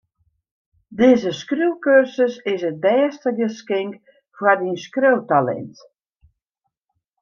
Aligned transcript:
Dizze 0.99 1.31
skriuwkursus 1.39 2.35
is 2.53 2.61
it 2.69 2.81
bêste 2.83 3.29
geskink 3.39 3.93
foar 4.35 4.57
dyn 4.59 4.77
skriuwtalint. 4.85 5.77